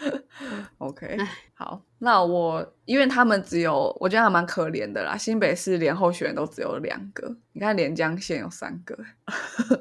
[0.78, 1.16] OK，
[1.54, 5.16] 好，那我因为他们只有，我觉得还蛮可怜的啦。
[5.16, 8.96] 新北市连候选人都只有两个，你看连江县有三个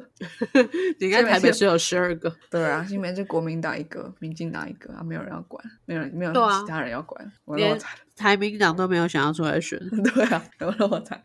[0.99, 2.33] 你看台北市有十二个。
[2.49, 7.79] 对啊，新北是国民党一个，民进党一个，啊，没有人要管，没有人，没有其他人要管，我连
[8.15, 9.79] 台民党都没有想要出来选。
[10.03, 11.23] 对啊，有那么惨。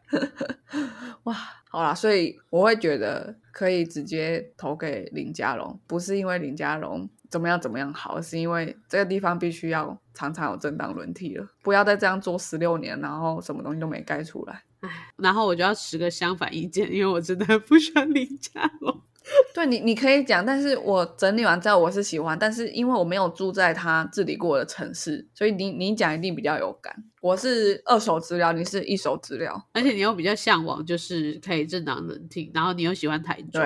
[1.25, 1.35] 哇，
[1.69, 7.11] 好啦，所以我会觉得可以直接投给林佳龙，不是因为林佳龙。
[7.35, 7.61] 怎么样？
[7.61, 8.23] 怎么样好？
[8.23, 14.63] 是因为这个地方必须要常常有震荡轮替了，不要再这样做十六年，然后什么东西都没盖出来。
[14.83, 19.01] 唉，然后我就要持个相反意见，因为我真的不喜欢林家龙。
[19.55, 26.95] 对你，你可以讲，但是我整理完之后我是喜欢，但是因为我没有住在他治理过的城市，所以你你讲一定比较有感。
[27.21, 33.63] 我是二手资料，你是一手资料，而且你又比较向往，就是可以正常人听，然后你又喜欢台中。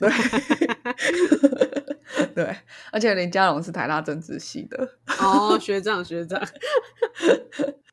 [0.00, 0.10] 对。
[2.34, 2.56] 对，
[2.90, 4.88] 而且林佳龙是台大政治系的
[5.20, 6.42] 哦，学长学长，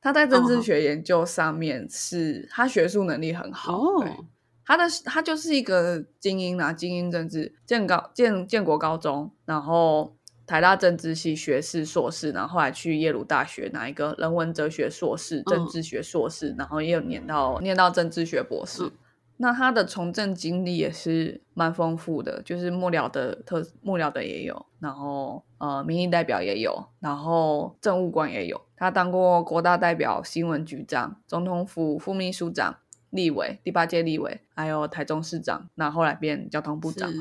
[0.02, 4.26] 他在政治学研究上面是他学术能力很好哦，
[4.70, 18.92] 他的他就是一个精英啊，精英政治建高建建国高中，然后台大政治系学士硕士，然后后来去耶鲁大学拿一个人文哲学硕士、政治学硕士，然后也有念到念到政治学博士。
[19.38, 28.62] 那他的从政经历也是蛮丰富的，就是幕僚的特幕僚的也有，然后呃民意代表也有，然后政务官也有。
[28.78, 32.76] 他当过国大代表、新闻局长、总统府副秘书长、
[33.12, 35.70] 立委第八届立委，还有台中市长。
[35.76, 37.12] 那后来变交通部长，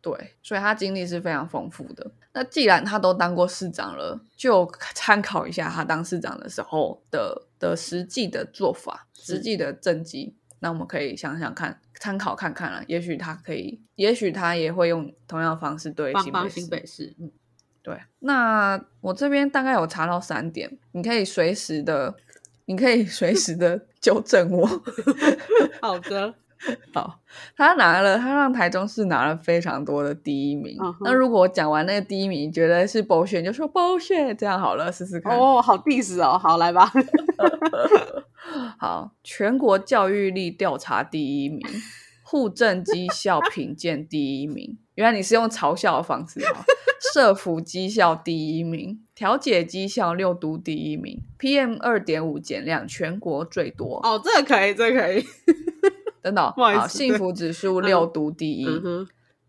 [0.00, 2.10] 对，所以他经历是非常丰富的。
[2.32, 10.34] 那既然他都当过市长了，就参考一下他当市长的时候的的实际的做法、实际的政绩。
[10.60, 16.12] 那我们可以想想看，参考看看了，也许他可以，也许他也会用同样的方式对
[16.52, 17.14] 新北市。
[17.20, 17.30] 嗯，
[17.82, 17.96] 对。
[18.18, 22.16] 那我这边大概有查到三点，你可以随时的，
[22.64, 24.66] 你可以随时的纠正我。
[25.80, 26.34] 好的。
[26.92, 27.20] 好，
[27.56, 30.76] 他拿了，他让台中市拿了非常多的第一名。
[31.02, 35.38] 那如果我讲完那个第一名，觉得是 bullshit，就说 bullshit，这样好了，试试看。
[35.38, 36.90] 哦，好 diss 哦，好来吧。
[38.76, 41.64] 好，全国教育力调查第一名，
[42.24, 44.76] 户政绩效评鉴第一名。
[44.96, 46.56] 原来你是用嘲笑的方式哦！
[47.14, 53.98] 社服绩效第一名，调解绩效六都第一名，PM 二点五减量全国最多。
[54.04, 55.24] 哦，这个可以，这个可以。
[56.22, 58.68] 真的好，幸福指数六都第一，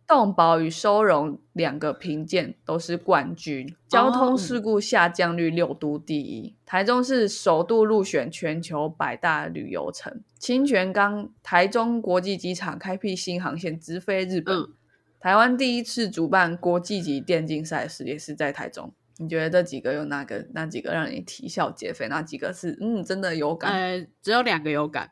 [0.08, 14.66] 动保与收容两个评鉴都是冠军，交通事故下降率六都第一，台中市首度入选全球百大旅游城，清泉岗台中国际机场开辟新航线直飞日本，
[15.20, 18.92] 台湾第一次主办国际级电竞赛事也是在台中。
[19.20, 20.48] 你觉得这几个有哪个？
[20.54, 22.08] 哪几个让你啼笑皆非？
[22.08, 23.72] 哪几个是嗯真的有感？
[23.72, 25.12] 呃，只有两个有感。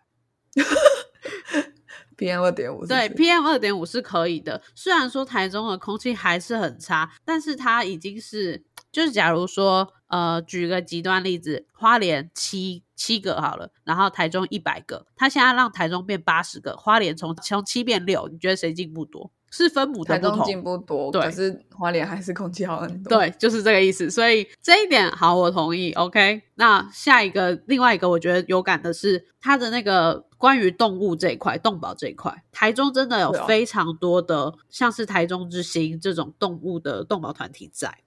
[2.17, 4.63] PM 二点五对 PM 二点五是可以的。
[4.73, 19.31] 虽然说台中的空气还是很差，但是它已经是就是假如说呃举个极端例子，花莲七七个好了，然后台中一百个，他现在让台中变八十个，花莲从从七变六，你觉得谁进步多？
[19.51, 23.17] 是分母的不同，进步多，可是花莲还是空气好很多。
[23.17, 24.09] 对，就是这个意思。
[24.09, 25.91] 所以这一点好，我同意。
[25.93, 37.97] OK，那下一个另外一个我觉得有感的是它的那个关于动物这一块，动保这一块，台中真的有非常多的像是台中之星这种动物的动保团体在。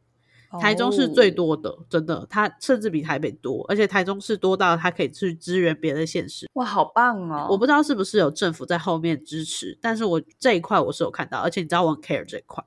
[0.58, 6.48] 台中是最多的，真的，它甚至比台北多，而且台中是多到它可以去支援别的县市。
[6.54, 7.46] 哇，好棒哦！
[7.50, 12.64] 我不知道是不是有政府在后面支持，但是我这一块我是有看到，而且你知道我很 care 这一块。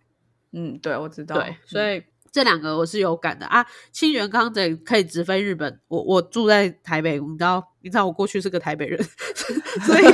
[0.54, 1.36] 嗯，对，我知道。
[1.36, 3.66] 对，所以这两个我是有感的啊。
[3.92, 9.00] 清源康这可以直飞日本，我我住在台北，你知道，你知道我过去是个台北人，
[9.86, 10.04] 所以。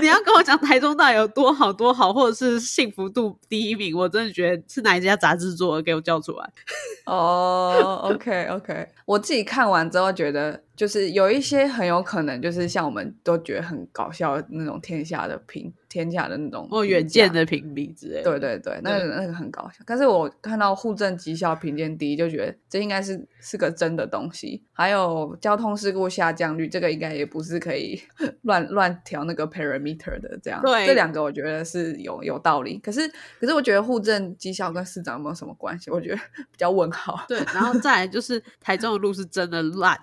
[0.00, 6.50] 你要跟我讲台中到底有多好多好，或者是幸福度第一名，我真的觉得是哪一家杂志做的，给我叫出来。
[7.04, 10.62] 哦， OK OK，我自己看完之后觉得。
[10.74, 19.84] 就是有一些很有可能，就是像我们都觉得很搞笑那种天下的评天下的那种哦远见的评比之类，对对对，那个那个很搞笑。
[19.86, 24.64] 但是我看到户政绩效评鉴第一，就觉得这应该是是个真的东西。
[24.82, 28.02] 还有交通事故下降率，这个应该也不是可以
[28.42, 30.38] 乱乱调那个 parameter 的。
[30.42, 32.78] 这样，对这两个我觉得是有有道理。
[32.78, 33.06] 可是
[33.40, 35.90] 可是我觉得户政绩效跟市长有没有什么关系？
[35.90, 36.16] 我觉得
[36.50, 37.24] 比较问号。
[37.28, 39.98] 对，然后再来就是台中的路是真的烂。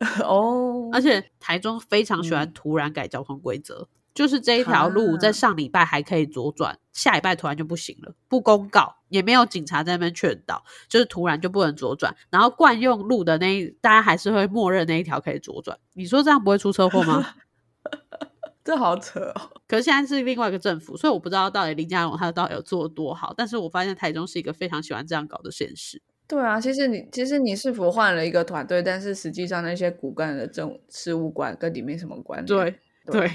[0.24, 17.26] 哦，而且台中非常喜欢突然改交通规则，就是这一条路在上礼拜还可以左转，下礼拜突然就不行了，不公告也没有警察在那边劝导，就是突然就不能左转，然后惯用路的那一大家还是会默认那一条可以左转，你说这样不会出车祸吗？
[18.64, 19.50] 这好扯哦！
[19.68, 26.00] 可是现在是另外一个政府，所以我不知道到底林佳龙他到底有做多好，但是我发现台中是一个非常喜欢这样搞的县市。
[26.26, 32.46] 对啊，其实你其实你是否换了一个团队，但是实际上那些骨干的政事务官跟你没什么关系。
[32.46, 32.78] 对
[33.12, 33.30] 对，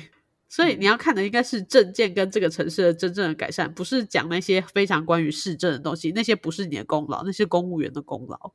[0.50, 8.52] 所以你要看的应该是政见跟这个城市的真正的改善，不是讲那些非常关于市政的东西，那些不是你的功劳，那是公务员的功劳。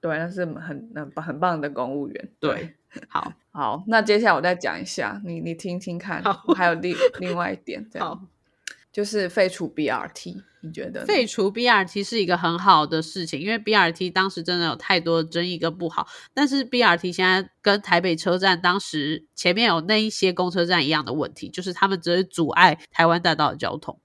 [0.00, 2.28] 对，那是很很很棒的公务员。
[2.38, 2.74] 对，
[3.08, 6.22] 好 好，那接下来我再讲一下，你你听听看，
[6.54, 8.28] 还有另另外一点，这样
[8.96, 10.42] 就是废除 BRT。
[10.62, 16.08] 你觉得废除 BRT 是一个很好的事情，因为 BRT 当时真的有太多争议跟不好。
[16.32, 24.00] 但是 BRT 现在跟台北车站当时前面有那一些公车站一样的问题，就是他们只是阻碍台湾大道的交通。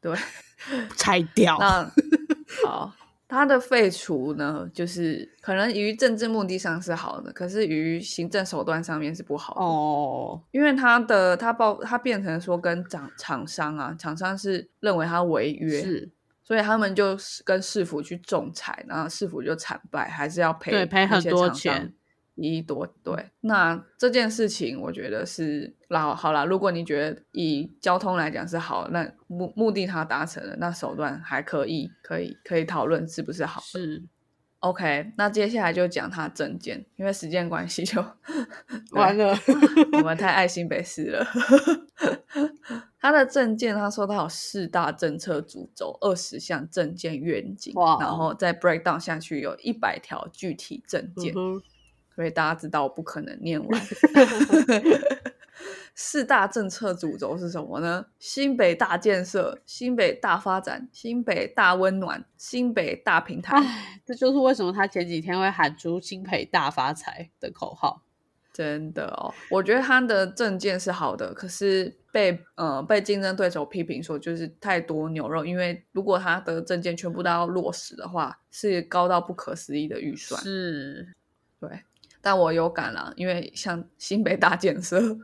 [0.00, 0.16] 对，
[0.96, 1.58] 拆掉。
[2.64, 2.94] 好。
[3.32, 10.38] 它的废除呢，就是可能于政治目的上是好的，可是于行政手段上面是不好的哦。
[10.50, 16.10] 因为它的它报它变成说跟厂厂商啊，厂商是认为它违约，是，
[16.42, 21.94] 所以他们就跟市府去仲裁，然后市府就惨败，还是要赔对赔很多钱。
[22.36, 26.46] 一多对，那这件事情我觉得是老好了。
[26.46, 33.60] 如果你觉得以交通来讲是好，那目目的它达成了，那手段还可以，可以可以讨论是不是好。
[33.60, 34.02] 是
[34.60, 35.12] ，OK。
[35.18, 38.02] 那接下来就讲他证件，因为时间关系就
[38.92, 39.36] 完了。
[39.92, 41.26] 我们太爱新北市了。
[42.98, 51.34] 他的证件，他说他有四大政策主轴，二十项证件愿景，然后再 break down 下去有一百条具体证件。
[52.14, 53.80] 所以大家知道我不可能念完。
[55.94, 58.06] 四大政策主轴是什么呢？
[58.18, 63.62] 新北大建设、新北大发展、新北大温暖、新北大平台。
[64.06, 68.02] 这就是为什么他前几天会喊出“新北大发财”的口号。
[68.54, 80.42] 真的哦，我觉得他的政见是好的，可是被呃被竞争对手批评说就是太多牛肉，因为如果他的政见全部都要落实的话，是高到不可思议的预算。
[80.42, 81.14] 是，
[81.60, 81.68] 对。
[82.22, 85.18] 但我有感了，因为像新北大建设，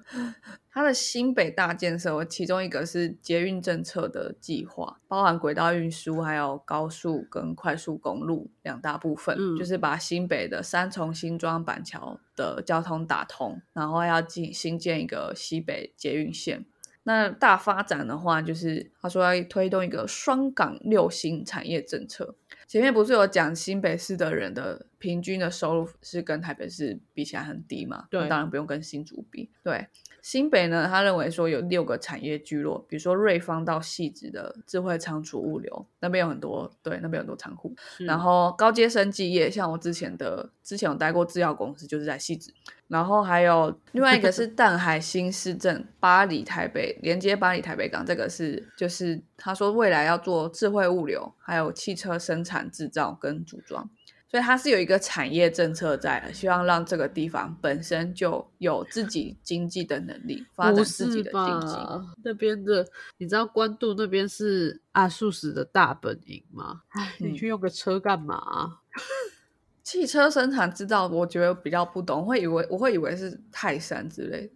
[0.71, 16.67] 它的新北大建设，我其中一个是捷运政策的计划，包含轨道运输，还有高速跟快速公路两大部分，就是把新北的三重、新庄、板桥的交通打通，然后要进新建一个西北捷运线。
[17.05, 22.35] 那大发展的话，就是他说要推动一个双港六星产业政策。
[22.67, 28.07] 前面不是有讲新北市的人的平均的收入是跟台北市比起来很低嘛？
[28.11, 29.51] 对，当然不用跟新竹比。
[29.63, 29.87] 对，
[30.23, 37.75] 新北呢，他认为说有六个产业聚落，比如说瑞芳到细致的智慧仓储物流那边有很多，对，那边有很多仓库。
[38.01, 42.53] 然后高阶生技业，像我之前的之前有待过制药公司，就是在细致。
[42.89, 53.89] 然后还有另外一个是淡海新市镇，巴黎台北连接巴黎台北港，这个是就是他说未来要做智慧物流，还有汽车生产制造跟组装。
[54.31, 61.77] 所以它是有一个产业政策在的，希望让这个地方本身就有自己经济的能力，发展自己的经济。
[62.23, 66.83] 那边的，你知道关渡那边是阿素史的大本营吗？
[67.19, 68.81] 你去用个车干嘛？
[69.83, 74.53] 汽车生产制造，我觉得比较不懂，会以为我会以为是泰山之类。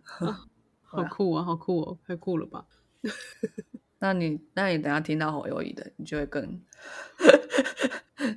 [0.83, 2.67] 好酷啊，好酷哦，太酷了吧！
[3.99, 6.61] 那你那你等下听到侯友谊的，你就会更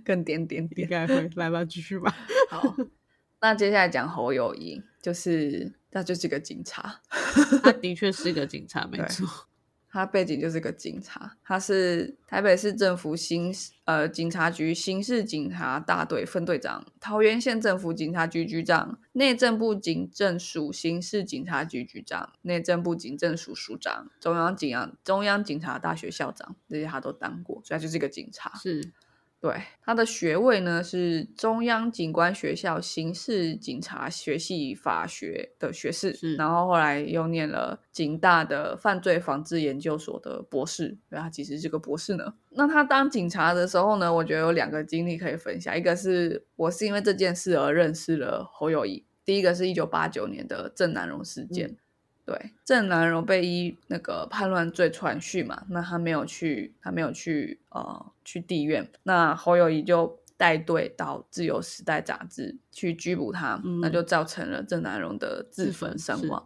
[0.04, 2.16] 更点点点，应该会来吧，继续吧。
[2.50, 2.76] 好，
[3.42, 7.02] 那接下来讲侯友谊，就是他就是个警察，
[7.64, 9.48] 他 的确是个警察，没错。
[9.88, 13.56] 他背景就是个警察，他是台北市政府刑
[13.86, 28.52] 呃警察局刑事警察大队分队长，桃园县政府警察局局长，内政部警政署刑事警察局局长，内政部警政署署长，中央警央中央警察大学校长，这些他都当过，所以他就是一个警察。
[28.56, 28.92] 是。
[29.46, 42.34] 对，他的学位呢是中央警官学校刑事警察学系法学的学士，然后后来又念了警大的犯罪防治研究所的博士，对他其实是个博士呢。
[42.54, 51.78] 那他当警察的时候呢，我觉得有两个经历可以分享，一个是我是因为这件事而认识了侯友谊，第一个是一九八九年的郑南荣事件。
[52.26, 58.90] 对，郑南荣被依那个叛乱罪传讯嘛，那他没有去，他没有去，呃，去地院。
[59.04, 66.44] 那侯友谊就带队到《自由时代》杂志去拘捕他，那就造成了郑南荣的自焚身亡。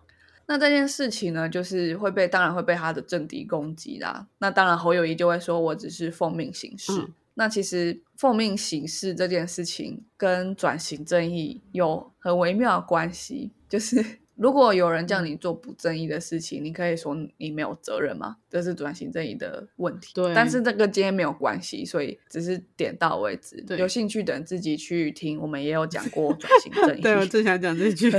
[0.48, 4.28] 那这件事情呢，就是会被，当然会被他的政敌攻击啦。
[4.40, 6.92] 那当然侯友谊就会说，我只是奉命行事。
[7.36, 14.04] 那其实奉命行事这件事情跟转型正义有很微妙的关系，就是。
[14.40, 18.38] 如果有人叫你做不正义的事情，你可以说你没有责任吗？
[18.50, 20.12] 这是转型正义的问题。
[20.14, 23.64] 对，但是这个今天没有关系，所以只是点到为止。
[23.78, 27.02] 有兴趣的人自己去听，我们也有讲过转型正义。
[27.04, 28.10] 对我正想讲这句。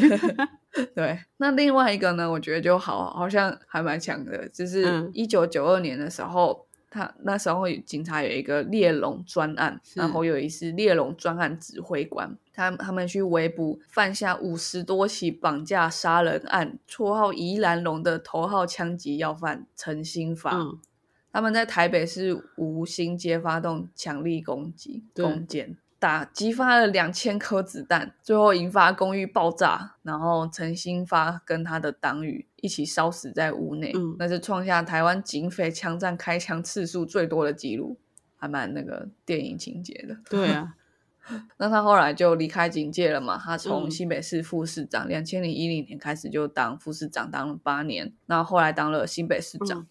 [0.94, 2.30] 对，那另外一个呢？
[2.30, 6.66] 我觉得就好，好像还蛮强的，就是一九九二年的时候。
[6.92, 20.66] 他那时候警察有一个猎龙专案，然后有一次猎龙专案指挥官，他他们去围捕犯下五十多起绑架杀人案，绰号宜兰龙的头号枪击要犯陈新发，
[21.32, 25.74] 他们在台北市吴兴街发动强力攻击攻坚。
[25.98, 37.98] 打激发了两千颗子弹，最后引发公寓爆炸，然后陈新发跟他的党羽一起烧死在屋内，那是创下台湾警匪枪战开枪次数最多的记录，
[38.38, 40.16] 还蛮那个电影情节的。
[40.30, 40.74] 对啊，
[41.58, 49.86] 那他后来就离开警界了嘛，他从新北市副市长，两千零一零年开始就当副市长，当了八年，那后来当了新北市长。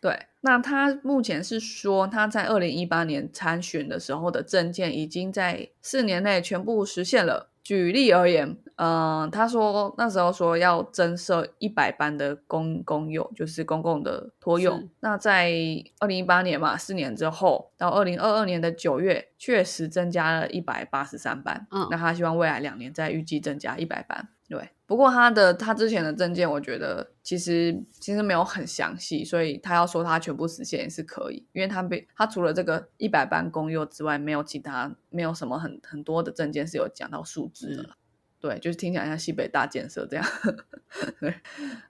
[0.00, 7.49] 对，那他目前是说他在二零一八年参选的时候的证件已经在四年内全部实现了。
[7.62, 14.88] 举例而言，嗯，他说那时候说要增设一百班的公公用，就是公共的托用。
[15.00, 15.52] 那在
[16.00, 21.66] 二零一八年嘛，四年之后到二零二二年的九月，确实增加了一百八十三班。
[21.70, 24.28] 嗯，那他希望未来两年再预计增加一百班。
[24.50, 37.96] 对，不过他的他之前的证件，我觉得其实其实没有很详细，所以他要说他全部实现也是可以，因为他被他除了这个一百班公幼之外，没有其他没有什么很很多的证件是有讲到数字的了。
[38.40, 40.26] 对，就是听起来像西北大建设这样。
[41.20, 41.32] 对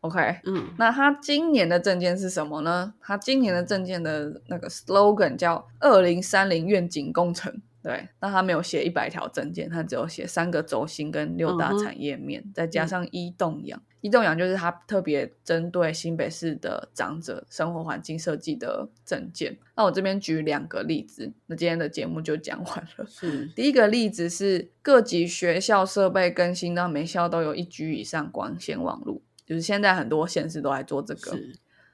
[0.02, 2.92] ，OK， 嗯，那他今年的证件是什么呢？
[3.00, 7.62] 他今年的证件的那个 slogan 叫“二零三零愿景工程”。
[7.82, 13.82] 对，那他没有写一百条证件，他只有写三个轴心跟六大产业面，再加上一栋养。
[14.02, 19.58] 一栋养就是他特别针对新北市的长者生活环境设计的证件。
[19.76, 23.06] 那我这边举两个例子，那今天的节目就讲完了。
[23.06, 31.38] 是，第一个例子是各级学校设备更新到每校都有一 G 以上光纤网络，就是现在很多县市都在做这个。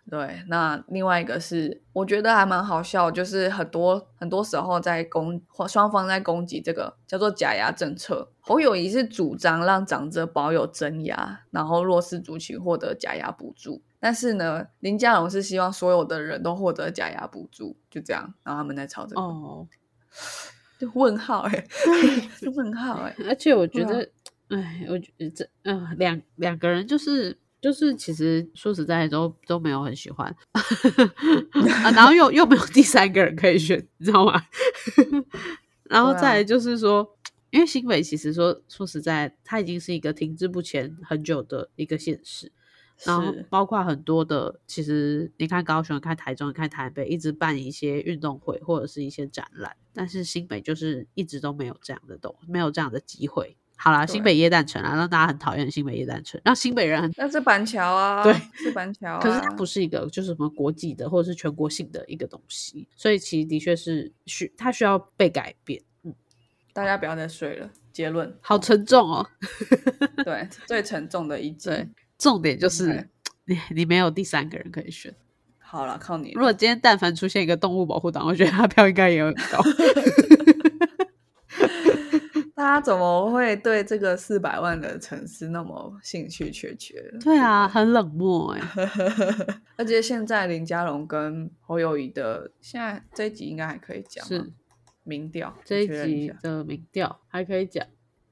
[0.08, 8.30] 对，那另外一个是，我觉得还蛮好笑，就是很多很多时候在攻双方在攻击这个叫做假牙政策。
[8.40, 13.82] 侯友谊是主张让长者保有真牙，然后弱势族群获得假牙补助。
[13.98, 19.20] 但是呢，林佳龙是希望所有的人都获得假牙补助，就这样，然后他们在吵这个。
[19.20, 19.66] 哦，
[20.78, 21.66] 就问号哎，
[22.54, 24.08] 问号哎，而且我觉得，
[24.50, 27.36] 哎，我觉得这嗯，两两个人就是。
[27.66, 34.40] 就是其实说实在都都没有很喜欢，啊，然后又又没有第三个人可以选，你知道吗？
[35.90, 37.18] 然后再来就是说，
[37.50, 42.52] 因为新北其实说说实在，它已经是一个停滞不前很久的一个现实。
[43.04, 53.56] 然后包括很多的，其实你看高雄、看台中、看台北，一直办一些运动会或者是一些展览，但是新北就是一直都没有这样的东，没有这样的机会。
[53.76, 65.82] 好啦，新北耶诞城啊，让大家很讨厌新北耶诞城，让新北人很那是板桥啊，对，是板桥， 可是它不是一个就是什么国际的或者是全国性的一个东西，所以其实的确是需它需要被改变。
[66.04, 66.14] 嗯，
[66.72, 67.70] 大家不要再睡了。
[67.92, 69.26] 结论好沉重哦，
[70.22, 71.70] 对，最沉重的一 集。
[71.70, 73.08] 对，重点就是
[73.46, 75.14] 你你没有第三个人可以选。
[75.58, 76.32] 好了，靠你。
[76.32, 79.62] 如果今天但凡出现一个动物保护党，我觉得他票应该也很高。
[82.56, 86.98] 大家怎么会对这个四百万的城市那么兴趣缺缺？
[87.22, 88.60] 对啊，很冷漠哎。
[89.76, 94.24] 而且现在林佳龙跟侯友谊的，现在这一集应该还可以讲。
[94.24, 94.50] 是
[95.04, 97.86] 民调，这一集的民调还可以讲。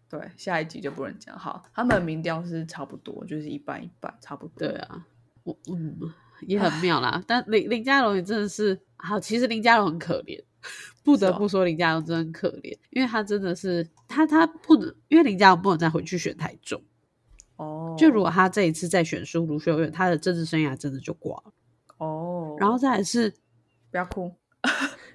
[0.09, 1.39] 对，下一集就不能讲。
[1.39, 4.67] 好，他们民调是差不多，就是一半一半，差不多。
[4.67, 5.05] 对啊，
[5.43, 5.99] 我嗯
[6.47, 7.23] 也很妙啦。
[7.27, 10.43] 但林林佳龙也真的是好，其实林佳龙很可怜。
[11.03, 16.83] 不得不说，林佳龙真的很可怜，因为他真的是他他不能，因为林佳龙不能再回去选台中
[17.57, 17.95] 哦。
[17.99, 21.53] 就如果他这一次再选输卢秀燕，他的政治生涯真的就挂了
[21.99, 22.57] 哦。
[22.59, 23.33] 然后再来是
[23.91, 24.35] 不要哭，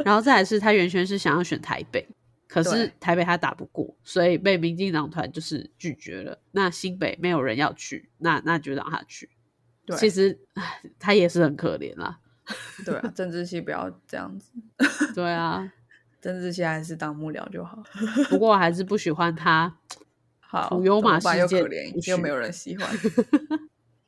[0.06, 2.08] 然后再来是他原先是想要选台北，
[2.48, 6.40] 可是台北他打不过，所以被民进党团就是拒绝了。
[6.52, 9.30] 那新北没有人要去，那那就让他去。
[9.98, 10.40] 其实
[11.00, 12.20] 他也是很可怜啦。
[12.86, 14.52] 对啊，政治系不要这样子。
[15.14, 15.72] 对啊，
[16.22, 17.84] 政治系还是当幕僚就好。
[18.30, 19.76] 不过我还是不喜欢他。
[20.40, 21.64] 好，普悠马事件
[22.08, 22.90] 又没有人喜欢。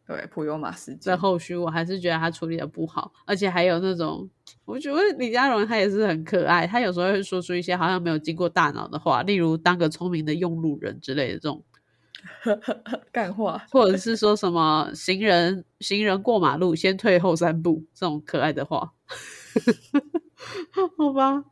[0.07, 4.27] 对，普悠马事件在后续，我还是觉得他处理的不好，而且还有那种，
[4.65, 11.63] 我觉得李佳荣他也是很可爱，他有时候会说出一些好像没有经过大脑的话，例如当个聪明的用路人之类的这种。
[13.11, 18.91] 干话，或者是说什么行人行人过马路先退后三步这种可爱的话，
[20.97, 21.43] 好吧，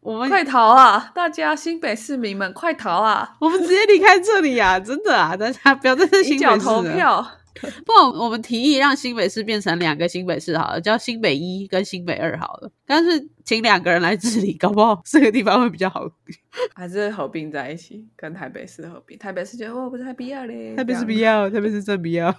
[0.00, 1.10] 我们快逃啊！
[1.14, 3.36] 大家新北市民们快逃啊！
[3.40, 4.78] 我们直接离开这里呀！
[4.80, 7.26] 真的啊，大家不要在这新北投票。
[7.86, 12.70] 不，我们提议让新北市变成两个新北市好了，叫新北一跟新北二好了。
[12.86, 16.08] 但是请两个人来治理，搞不好这个地方会比较好。
[16.74, 19.18] 还是合并在一起，跟台北市合并。
[19.18, 22.30] 台北市觉得我不太必要嘞，台北市必要，台北市真必要。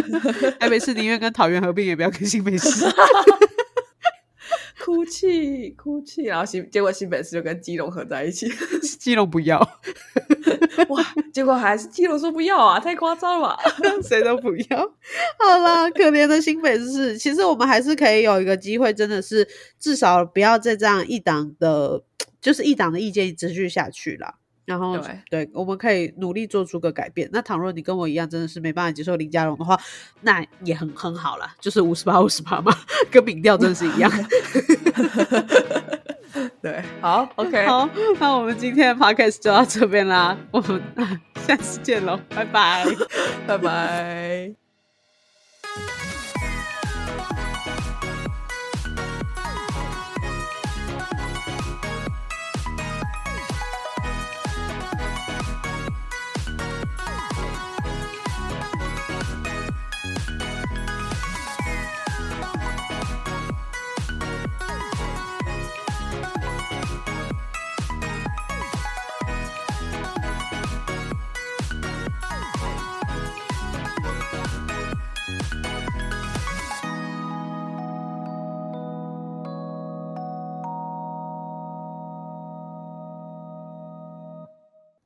[0.58, 2.86] 台北市宁愿跟桃园合并，也不要跟新北市。
[4.84, 8.48] 哭泣，哭泣，然后新结果新北市就跟基隆合在一起，
[8.98, 9.58] 基隆不要，
[10.88, 11.04] 哇！
[11.32, 13.58] 结果还是基隆说不要啊，太夸张了吧？
[14.02, 14.78] 谁都不要。
[15.38, 19.46] 好啦，可怜的新北市，其实我们还是可以有一个机会，真的是
[19.78, 22.02] 至少不要再这样一党的，
[22.40, 24.36] 就是一党的意见持续下去了。
[24.68, 27.26] 然后，对，我们可以努力做出个改变。
[27.32, 29.80] 那倘若你跟我一样，真的是没办法接受林家龙的话，
[30.20, 32.70] 那也很很好啦，就是五十八五十八嘛，
[33.10, 34.12] 跟民调真的是一样。
[36.60, 37.88] 对，好，OK，好，
[38.20, 40.82] 那我们今天的 Podcast 就到这边啦，我们
[41.46, 42.84] 下次见喽，拜拜，
[43.46, 44.52] 拜拜。